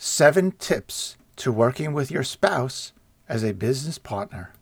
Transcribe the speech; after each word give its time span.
Seven 0.00 0.52
tips 0.52 1.16
to 1.34 1.50
working 1.50 1.92
with 1.92 2.08
your 2.08 2.22
spouse 2.22 2.92
as 3.28 3.42
a 3.42 3.52
business 3.52 3.98
partner. 3.98 4.52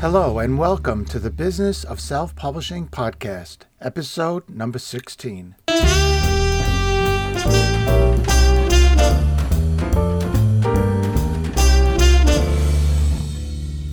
Hello, 0.00 0.40
and 0.40 0.58
welcome 0.58 1.04
to 1.04 1.20
the 1.20 1.30
Business 1.30 1.84
of 1.84 2.00
Self 2.00 2.34
Publishing 2.34 2.88
podcast, 2.88 3.58
episode 3.80 4.48
number 4.48 4.80
16. 4.80 5.54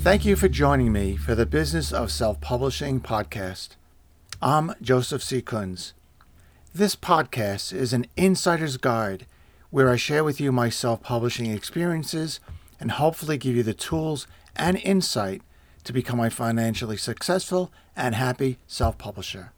Thank 0.02 0.26
you 0.26 0.36
for 0.36 0.48
joining 0.48 0.92
me 0.92 1.16
for 1.16 1.36
the 1.36 1.46
Business 1.46 1.94
of 1.94 2.12
Self 2.12 2.42
Publishing 2.42 3.02
podcast. 3.02 3.76
I'm 4.42 4.74
Joseph 4.82 5.22
C. 5.22 5.44
Kunz. 5.44 5.94
This 6.74 6.96
podcast 6.96 7.72
is 7.72 7.94
an 7.94 8.08
insider's 8.18 8.78
guide 8.78 9.28
where 9.70 9.90
I 9.90 9.98
share 9.98 10.24
with 10.24 10.42
you 10.42 10.52
my 10.52 10.70
self 10.70 11.04
publishing 11.04 11.52
experiences 11.52 12.40
and 12.80 12.94
hopefully 12.94 13.38
give 13.38 13.56
you 13.56 13.62
the 13.62 13.76
tools 13.76 14.26
and 14.56 14.78
insight 14.78 15.44
to 15.84 15.94
become 15.94 16.20
a 16.20 16.32
financially 16.32 16.98
successful 16.98 17.72
and 17.96 18.16
happy 18.16 18.58
self 18.66 18.98
publisher. 18.98 19.52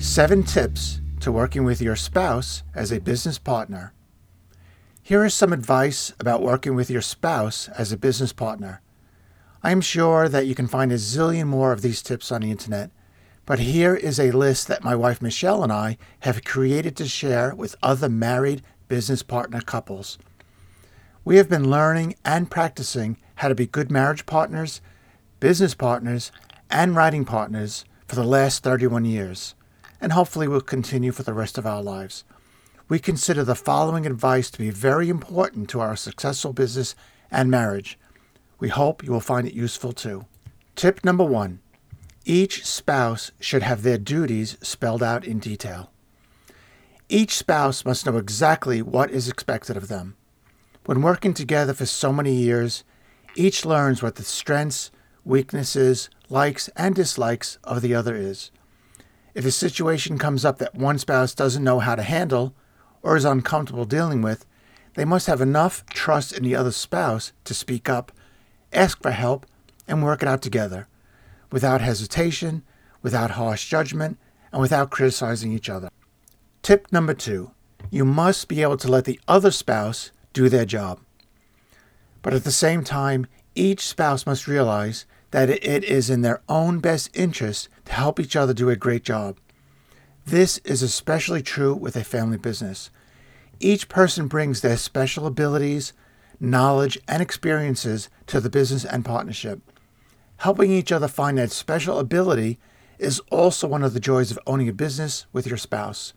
Seven 0.00 0.42
tips 0.42 0.98
to 1.22 1.30
working 1.30 1.62
with 1.62 1.80
your 1.80 1.94
spouse 1.94 2.64
as 2.74 2.90
a 2.90 3.00
business 3.00 3.38
partner. 3.38 3.92
Here 5.04 5.24
is 5.24 5.32
some 5.32 5.52
advice 5.52 6.12
about 6.18 6.42
working 6.42 6.74
with 6.74 6.90
your 6.90 7.00
spouse 7.00 7.68
as 7.68 7.92
a 7.92 7.96
business 7.96 8.32
partner. 8.32 8.80
I 9.62 9.70
am 9.70 9.80
sure 9.80 10.28
that 10.28 10.46
you 10.46 10.56
can 10.56 10.66
find 10.66 10.90
a 10.90 10.96
zillion 10.96 11.46
more 11.46 11.70
of 11.70 11.80
these 11.80 12.02
tips 12.02 12.32
on 12.32 12.40
the 12.40 12.50
internet, 12.50 12.90
but 13.46 13.60
here 13.60 13.94
is 13.94 14.18
a 14.18 14.32
list 14.32 14.66
that 14.66 14.82
my 14.82 14.96
wife 14.96 15.22
Michele 15.22 15.62
and 15.62 15.72
I 15.72 15.96
have 16.20 16.44
created 16.44 16.96
to 16.96 17.06
share 17.06 17.54
with 17.54 17.76
other 17.84 18.08
married 18.08 18.62
business 18.88 19.22
partner 19.22 19.60
couples. 19.60 20.18
We 21.24 21.36
have 21.36 21.48
been 21.48 21.70
learning 21.70 22.16
and 22.24 22.50
practicing 22.50 23.16
how 23.36 23.46
to 23.46 23.54
be 23.54 23.66
good 23.66 23.92
marriage 23.92 24.26
partners, 24.26 24.80
business 25.38 25.74
partners, 25.74 26.32
and 26.68 26.96
writing 26.96 27.24
partners 27.24 27.84
for 28.08 28.16
the 28.16 28.24
last 28.24 28.64
31 28.64 29.04
years 29.04 29.54
and 30.02 30.12
hopefully 30.12 30.48
will 30.48 30.60
continue 30.60 31.12
for 31.12 31.22
the 31.22 31.32
rest 31.32 31.56
of 31.56 31.64
our 31.64 31.82
lives. 31.82 32.24
We 32.88 32.98
consider 32.98 33.44
the 33.44 33.54
following 33.54 34.04
advice 34.04 34.50
to 34.50 34.58
be 34.58 34.70
very 34.70 35.08
important 35.08 35.70
to 35.70 35.80
our 35.80 35.96
successful 35.96 36.52
business 36.52 36.94
and 37.30 37.50
marriage. 37.50 37.98
We 38.58 38.68
hope 38.68 39.02
you 39.02 39.12
will 39.12 39.20
find 39.20 39.46
it 39.46 39.54
useful 39.54 39.92
too. 39.92 40.26
Tip 40.74 41.04
number 41.04 41.24
one 41.24 41.60
each 42.24 42.64
spouse 42.64 43.32
should 43.40 43.62
have 43.62 43.82
their 43.82 43.98
duties 43.98 44.56
spelled 44.62 45.02
out 45.02 45.24
in 45.24 45.38
detail. 45.38 45.90
Each 47.08 47.36
spouse 47.36 47.84
must 47.84 48.06
know 48.06 48.16
exactly 48.16 48.80
what 48.80 49.10
is 49.10 49.28
expected 49.28 49.76
of 49.76 49.88
them. 49.88 50.16
When 50.84 51.02
working 51.02 51.34
together 51.34 51.74
for 51.74 51.86
so 51.86 52.12
many 52.12 52.34
years, 52.34 52.84
each 53.34 53.64
learns 53.64 54.02
what 54.02 54.16
the 54.16 54.22
strengths, 54.22 54.90
weaknesses, 55.24 56.10
likes, 56.28 56.68
and 56.76 56.94
dislikes 56.94 57.58
of 57.64 57.82
the 57.82 57.94
other 57.94 58.14
is. 58.14 58.50
If 59.34 59.46
a 59.46 59.50
situation 59.50 60.18
comes 60.18 60.44
up 60.44 60.58
that 60.58 60.74
one 60.74 60.98
spouse 60.98 61.34
doesn't 61.34 61.64
know 61.64 61.78
how 61.78 61.94
to 61.94 62.02
handle 62.02 62.54
or 63.02 63.16
is 63.16 63.24
uncomfortable 63.24 63.84
dealing 63.84 64.20
with, 64.22 64.44
they 64.94 65.04
must 65.04 65.26
have 65.26 65.40
enough 65.40 65.84
trust 65.86 66.32
in 66.32 66.42
the 66.44 66.54
other 66.54 66.70
spouse 66.70 67.32
to 67.44 67.54
speak 67.54 67.88
up, 67.88 68.12
ask 68.72 69.00
for 69.02 69.10
help, 69.10 69.46
and 69.88 70.02
work 70.02 70.22
it 70.22 70.28
out 70.28 70.42
together, 70.42 70.86
without 71.50 71.80
hesitation, 71.80 72.62
without 73.00 73.32
harsh 73.32 73.68
judgment, 73.68 74.18
and 74.52 74.60
without 74.60 74.90
criticizing 74.90 75.52
each 75.52 75.70
other. 75.70 75.88
Tip 76.62 76.92
number 76.92 77.14
two 77.14 77.52
you 77.90 78.04
must 78.04 78.48
be 78.48 78.62
able 78.62 78.76
to 78.76 78.88
let 78.88 79.04
the 79.04 79.20
other 79.26 79.50
spouse 79.50 80.12
do 80.32 80.48
their 80.48 80.64
job. 80.64 81.00
But 82.22 82.32
at 82.32 82.44
the 82.44 82.52
same 82.52 82.84
time, 82.84 83.26
each 83.54 83.86
spouse 83.86 84.26
must 84.26 84.48
realize 84.48 85.06
that 85.30 85.50
it 85.50 85.84
is 85.84 86.10
in 86.10 86.22
their 86.22 86.42
own 86.48 86.78
best 86.78 87.10
interest 87.14 87.68
to 87.86 87.92
help 87.92 88.20
each 88.20 88.36
other 88.36 88.54
do 88.54 88.70
a 88.70 88.76
great 88.76 89.04
job. 89.04 89.38
This 90.24 90.58
is 90.58 90.82
especially 90.82 91.42
true 91.42 91.74
with 91.74 91.96
a 91.96 92.04
family 92.04 92.38
business. 92.38 92.90
Each 93.58 93.88
person 93.88 94.28
brings 94.28 94.60
their 94.60 94.76
special 94.76 95.26
abilities, 95.26 95.92
knowledge, 96.38 96.98
and 97.08 97.22
experiences 97.22 98.08
to 98.26 98.40
the 98.40 98.50
business 98.50 98.84
and 98.84 99.04
partnership. 99.04 99.60
Helping 100.38 100.72
each 100.72 100.92
other 100.92 101.08
find 101.08 101.38
that 101.38 101.52
special 101.52 101.98
ability 101.98 102.58
is 102.98 103.20
also 103.30 103.66
one 103.66 103.82
of 103.82 103.94
the 103.94 104.00
joys 104.00 104.30
of 104.30 104.38
owning 104.46 104.68
a 104.68 104.72
business 104.72 105.26
with 105.32 105.46
your 105.46 105.56
spouse. 105.56 106.12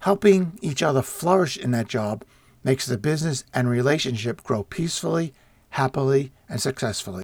Helping 0.00 0.58
each 0.62 0.82
other 0.82 1.02
flourish 1.02 1.56
in 1.56 1.70
that 1.70 1.88
job 1.88 2.24
makes 2.64 2.86
the 2.86 2.98
business 2.98 3.44
and 3.54 3.68
relationship 3.68 4.42
grow 4.42 4.64
peacefully, 4.64 5.32
happily, 5.72 6.32
and 6.48 6.60
successfully. 6.60 7.22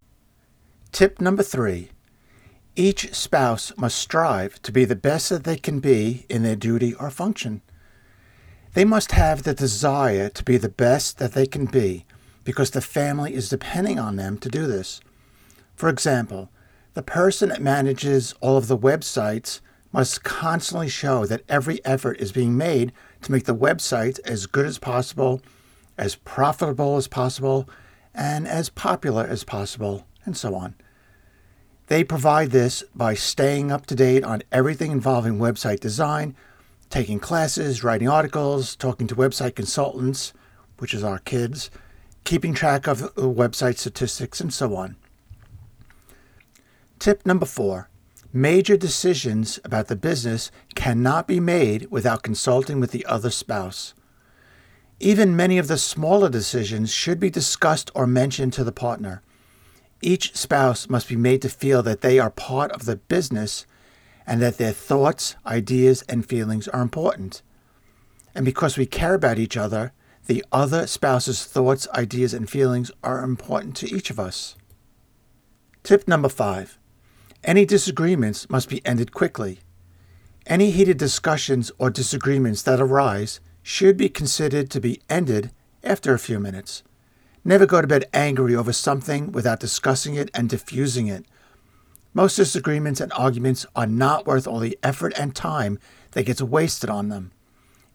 Tip 0.93 1.21
number 1.21 1.43
three 1.43 1.91
each 2.77 3.13
spouse 3.13 3.73
must 3.77 3.99
strive 3.99 4.63
to 4.63 4.71
be 4.71 4.85
the 4.85 4.95
best 4.95 5.31
that 5.31 5.43
they 5.43 5.57
can 5.57 5.81
be 5.81 6.25
in 6.29 6.45
their 6.45 6.55
duty 6.55 6.95
or 6.95 7.11
function. 7.11 7.61
They 8.75 8.85
must 8.85 9.13
have 9.13 9.43
the 9.43 9.53
desire 9.53 10.29
to 10.29 10.45
be 10.45 10.59
the 10.59 10.69
best 10.69 11.19
that 11.19 11.33
they 11.33 11.45
can 11.45 11.67
be 11.67 12.07
because 12.45 12.71
the 12.71 12.81
family 12.81 13.35
is 13.35 13.49
depending 13.49 13.99
on 13.99 14.15
them 14.15 14.39
to 14.39 14.49
do 14.49 14.69
this. 14.69 15.01
For 15.75 15.89
example, 15.89 16.51
the 16.95 17.03
person 17.03 17.49
that 17.49 17.61
manages 17.61 18.33
all 18.41 18.57
of 18.57 18.69
the 18.69 18.79
websites 18.79 19.61
must 19.93 20.23
constantly 20.23 20.89
show 20.89 21.27
that 21.27 21.43
every 21.49 21.85
effort 21.85 22.21
is 22.21 22.31
being 22.31 22.57
made 22.57 22.93
to 23.23 23.33
make 23.33 23.45
the 23.45 23.57
website 23.57 24.21
as 24.25 24.47
good 24.47 24.67
as 24.67 24.79
possible, 24.79 25.43
as 25.97 26.15
profitable 26.15 26.97
as 26.97 27.09
possible, 27.09 27.69
and 28.19 28.49
as 28.49 28.69
popular 28.69 29.25
as 29.25 29.45
possible, 29.45 30.05
and 30.25 30.37
so 30.37 30.57
on. 30.57 30.75
They 31.87 32.03
provide 32.03 32.51
this 32.51 32.83
by 32.95 33.15
staying 33.15 33.71
up 33.71 33.87
to 33.87 33.95
date 33.95 34.25
on 34.25 34.43
everything 34.51 34.91
involving 34.91 35.39
website 35.39 35.79
design, 35.79 36.35
taking 36.91 37.21
classes, 37.21 37.85
writing 37.85 38.09
articles, 38.09 38.75
talking 38.75 39.07
to 39.07 39.15
website 39.15 39.55
consultants, 39.55 40.33
which 40.79 40.93
is 40.93 41.05
our 41.05 41.21
kids, 41.21 41.71
keeping 42.25 42.55
track 42.55 42.89
of 42.89 43.15
website 43.15 43.79
statistics, 43.79 44.41
and 44.41 44.53
so 44.53 44.75
on. 44.75 44.97
Tip 46.99 47.25
number 47.25 47.47
four 47.47 47.89
major 48.33 48.77
decisions 48.77 49.59
about 49.65 49.87
the 49.87 49.97
business 49.97 50.51
cannot 50.75 51.27
be 51.27 51.41
made 51.41 51.87
without 51.91 52.23
consulting 52.23 52.81
with 52.81 52.91
the 52.91 53.07
other 53.07 53.31
spouse. 53.31 53.95
Even 55.01 55.37
many 55.37 55.59
of 55.59 55.69
the 55.69 55.79
smaller 55.79 56.29
decisions 56.29 56.93
should 56.93 57.21
be 57.21 57.31
discussed 57.31 57.91
or 57.95 58.07
mentioned 58.07 58.53
to 58.55 58.65
the 58.65 58.73
partner. 58.73 59.23
Each 60.01 60.37
spouse 60.37 60.89
must 60.89 61.09
be 61.09 61.17
made 61.17 61.43
to 61.43 61.49
feel 61.49 61.83
that 61.83 62.01
they 62.01 62.19
are 62.19 62.31
part 62.31 62.73
of 62.73 62.85
the 62.85 62.97
business 62.97 63.67
and 64.27 64.43
that 64.43 64.59
their 64.59 64.73
thoughts, 64.73 65.37
ideas, 65.47 66.03
and 66.09 66.27
feelings 66.27 66.69
are 66.69 66.83
important. 66.83 67.43
And 68.35 68.45
because 68.45 68.77
we 68.77 68.87
care 68.87 69.15
about 69.15 69.39
each 69.39 69.57
other, 69.57 69.93
the 70.27 70.45
other 70.53 70.87
spouse's 70.87 71.45
thoughts, 71.45 71.89
ideas, 71.95 72.35
and 72.35 72.51
feelings 72.51 72.91
are 73.03 73.25
important 73.25 73.77
to 73.77 73.91
each 73.91 74.11
of 74.11 74.21
us. 74.21 74.57
Tip 75.83 76.07
number 76.07 76.29
five 76.29 76.79
any 77.45 77.65
disagreements 77.65 78.51
must 78.51 78.69
be 78.69 78.85
ended 78.85 79.13
quickly. 79.13 79.61
Any 80.45 80.73
heated 80.73 80.99
discussions 80.99 81.71
or 81.79 81.89
disagreements 81.89 82.63
that 82.63 82.81
arise 82.81 83.39
should 83.63 83.97
be 83.97 84.09
considered 84.09 84.71
to 84.71 84.81
be 84.81 85.01
ended 85.09 85.51
after 85.83 86.15
a 86.15 86.19
few 86.19 86.39
minutes. 86.39 86.83
Never 87.45 87.67
go 87.67 87.81
to 87.81 87.87
bed 87.87 88.09
angry 88.13 88.55
over 88.55 88.73
something 88.73 89.33
without 89.33 89.61
discussing 89.61 90.15
it 90.15 90.31
and 90.35 90.49
diffusing 90.49 91.07
it. 91.07 91.25
Most 92.15 92.37
disagreements 92.37 93.01
and 93.01 93.13
arguments 93.13 93.65
are 93.77 93.87
not 93.87 94.27
worth 94.27 94.47
all 94.47 94.59
the 94.59 94.79
effort 94.83 95.13
and 95.19 95.35
time 95.35 95.79
that 96.13 96.27
gets 96.27 96.43
wasted 96.43 96.91
on 96.91 97.09
them. 97.09 97.33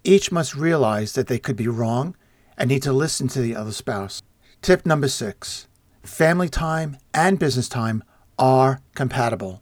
Each 0.04 0.32
must 0.32 0.56
realize 0.56 1.14
that 1.14 1.28
they 1.28 1.40
could 1.40 1.56
be 1.56 1.68
wrong 1.68 2.16
and 2.58 2.70
need 2.70 2.84
to 2.84 2.94
listen 2.94 3.28
to 3.30 3.42
the 3.42 3.56
other 3.56 3.72
spouse. 3.72 4.22
Tip 4.62 4.86
number 4.86 5.08
six 5.08 5.68
family 6.04 6.50
time 6.50 6.98
and 7.14 7.40
business 7.40 7.70
time 7.70 8.04
are 8.38 8.82
compatible. 8.94 9.62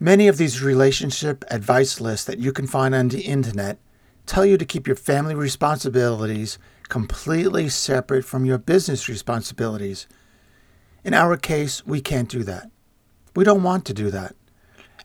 Many 0.00 0.26
of 0.26 0.36
these 0.36 0.62
relationship 0.62 1.44
advice 1.48 2.00
lists 2.00 2.26
that 2.26 2.38
you 2.38 2.52
can 2.52 2.66
find 2.66 2.94
on 2.94 3.08
the 3.08 3.20
internet 3.20 3.78
tell 4.26 4.44
you 4.44 4.56
to 4.56 4.64
keep 4.64 4.86
your 4.86 4.96
family 4.96 5.34
responsibilities 5.34 6.58
completely 6.88 7.68
separate 7.68 8.24
from 8.24 8.44
your 8.44 8.58
business 8.58 9.08
responsibilities. 9.08 10.06
In 11.04 11.14
our 11.14 11.36
case, 11.36 11.86
we 11.86 12.00
can't 12.00 12.28
do 12.28 12.42
that. 12.44 12.70
We 13.34 13.44
don't 13.44 13.62
want 13.62 13.84
to 13.86 13.94
do 13.94 14.10
that. 14.10 14.34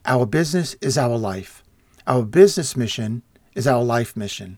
Our 0.06 0.26
business 0.26 0.76
is 0.82 0.98
our 0.98 1.18
life. 1.18 1.64
Our 2.06 2.24
business 2.24 2.76
mission 2.76 3.24
is 3.56 3.68
our 3.68 3.84
life 3.84 4.16
mission. 4.16 4.58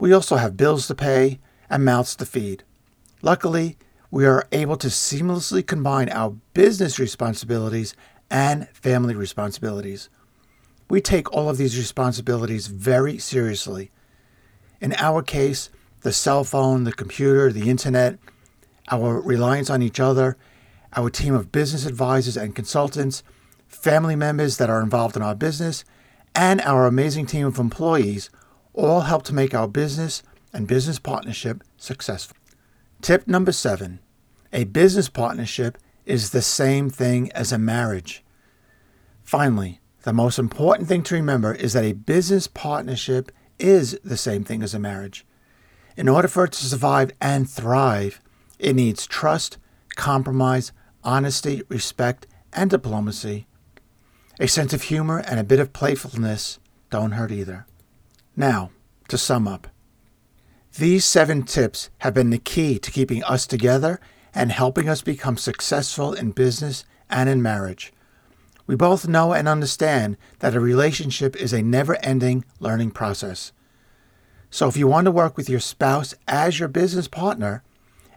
We 0.00 0.12
also 0.12 0.36
have 0.36 0.56
bills 0.56 0.86
to 0.88 0.94
pay, 0.94 1.38
and 1.70 1.84
mouths 1.84 2.16
to 2.16 2.26
feed. 2.26 2.64
Luckily, 3.22 3.76
we 4.10 4.24
are 4.26 4.46
able 4.52 4.76
to 4.78 4.88
seamlessly 4.88 5.66
combine 5.66 6.08
our 6.08 6.30
business 6.54 6.98
responsibilities 6.98 7.94
and 8.30 8.68
family 8.70 9.14
responsibilities. 9.14 10.08
We 10.88 11.00
take 11.00 11.32
all 11.32 11.48
of 11.48 11.58
these 11.58 11.76
responsibilities 11.76 12.66
very 12.66 13.18
seriously. 13.18 13.90
In 14.80 14.94
our 14.94 15.22
case, 15.22 15.70
the 16.02 16.12
cell 16.12 16.44
phone, 16.44 16.84
the 16.84 16.92
computer, 16.92 17.52
the 17.52 17.68
internet, 17.68 18.18
our 18.90 19.20
reliance 19.20 19.68
on 19.68 19.82
each 19.82 20.00
other, 20.00 20.36
our 20.96 21.10
team 21.10 21.34
of 21.34 21.52
business 21.52 21.84
advisors 21.84 22.36
and 22.36 22.54
consultants, 22.54 23.22
family 23.66 24.16
members 24.16 24.56
that 24.56 24.70
are 24.70 24.82
involved 24.82 25.16
in 25.16 25.22
our 25.22 25.34
business, 25.34 25.84
and 26.34 26.60
our 26.62 26.86
amazing 26.86 27.26
team 27.26 27.46
of 27.46 27.58
employees 27.58 28.30
all 28.72 29.00
help 29.00 29.24
to 29.24 29.34
make 29.34 29.54
our 29.54 29.68
business 29.68 30.22
and 30.52 30.66
business 30.66 30.98
partnership 30.98 31.62
successful. 31.76 32.36
Tip 33.02 33.26
number 33.26 33.52
seven 33.52 34.00
a 34.52 34.64
business 34.64 35.10
partnership 35.10 35.76
is 36.06 36.30
the 36.30 36.40
same 36.40 36.88
thing 36.88 37.30
as 37.32 37.52
a 37.52 37.58
marriage. 37.58 38.24
Finally, 39.22 39.78
the 40.08 40.14
most 40.14 40.38
important 40.38 40.88
thing 40.88 41.02
to 41.02 41.14
remember 41.14 41.52
is 41.52 41.74
that 41.74 41.84
a 41.84 41.92
business 41.92 42.46
partnership 42.46 43.30
is 43.58 44.00
the 44.02 44.16
same 44.16 44.42
thing 44.42 44.62
as 44.62 44.72
a 44.72 44.78
marriage. 44.78 45.26
In 45.98 46.08
order 46.08 46.28
for 46.28 46.44
it 46.44 46.52
to 46.52 46.64
survive 46.64 47.10
and 47.20 47.46
thrive, 47.46 48.18
it 48.58 48.74
needs 48.74 49.06
trust, 49.06 49.58
compromise, 49.96 50.72
honesty, 51.04 51.62
respect, 51.68 52.26
and 52.54 52.70
diplomacy. 52.70 53.46
A 54.40 54.48
sense 54.48 54.72
of 54.72 54.84
humor 54.84 55.18
and 55.18 55.38
a 55.38 55.44
bit 55.44 55.60
of 55.60 55.74
playfulness 55.74 56.58
don't 56.88 57.12
hurt 57.12 57.30
either. 57.30 57.66
Now, 58.34 58.70
to 59.08 59.18
sum 59.18 59.46
up, 59.46 59.68
these 60.78 61.04
seven 61.04 61.42
tips 61.42 61.90
have 61.98 62.14
been 62.14 62.30
the 62.30 62.38
key 62.38 62.78
to 62.78 62.90
keeping 62.90 63.22
us 63.24 63.46
together 63.46 64.00
and 64.34 64.52
helping 64.52 64.88
us 64.88 65.02
become 65.02 65.36
successful 65.36 66.14
in 66.14 66.30
business 66.30 66.86
and 67.10 67.28
in 67.28 67.42
marriage. 67.42 67.92
We 68.68 68.76
both 68.76 69.08
know 69.08 69.32
and 69.32 69.48
understand 69.48 70.16
that 70.40 70.54
a 70.54 70.60
relationship 70.60 71.34
is 71.34 71.54
a 71.54 71.62
never 71.62 71.96
ending 72.04 72.44
learning 72.60 72.92
process. 72.92 73.50
So, 74.50 74.68
if 74.68 74.76
you 74.76 74.86
want 74.86 75.06
to 75.06 75.10
work 75.10 75.36
with 75.36 75.48
your 75.48 75.58
spouse 75.58 76.14
as 76.28 76.60
your 76.60 76.68
business 76.68 77.08
partner 77.08 77.64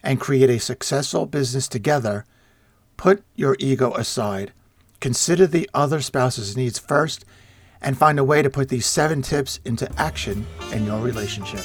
and 0.03 0.19
create 0.19 0.50
a 0.50 0.59
successful 0.59 1.25
business 1.25 1.69
together, 1.69 2.25
put 2.98 3.24
your 3.36 3.56
ego 3.59 3.94
aside. 3.94 4.51
Consider 5.00 5.48
the 5.48 5.69
other 5.74 6.01
spouse's 6.01 6.57
needs 6.57 6.77
first 6.77 7.24
and 7.81 7.98
find 7.98 8.19
a 8.19 8.24
way 8.24 8.42
to 8.42 8.50
put 8.50 8.68
these 8.68 8.86
seven 8.86 9.21
tips 9.21 9.62
into 9.65 9.89
action 9.98 10.45
in 10.74 10.86
your 10.86 11.00
relationship. 11.00 11.62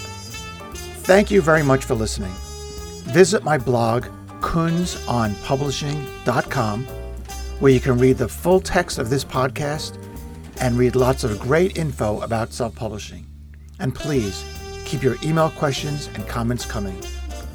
Thank 1.05 1.29
you 1.31 1.43
very 1.43 1.63
much 1.63 1.85
for 1.85 1.95
listening. 1.95 2.33
Visit 3.13 3.45
my 3.45 3.59
blog, 3.59 4.07
kunzonpublishing.com, 4.41 6.87
where 7.61 7.73
you 7.73 7.81
can 7.81 7.99
read 7.99 8.19
the 8.19 8.29
full 8.29 8.61
text 8.61 8.99
of 8.99 9.11
this 9.11 9.25
podcast 9.25 9.99
and 10.61 10.79
read 10.79 10.97
lots 10.97 11.25
of 11.25 11.39
great 11.41 11.77
info 11.77 12.21
about 12.21 12.53
self 12.53 12.75
publishing. 12.75 13.27
And 13.79 13.95
please 13.95 14.45
keep 14.85 15.03
your 15.03 15.17
email 15.23 15.51
questions 15.51 16.09
and 16.15 16.27
comments 16.27 16.65
coming. 16.65 16.97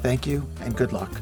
Thank 0.02 0.26
you 0.26 0.46
and 0.60 0.76
good 0.76 0.92
luck. 0.92 1.20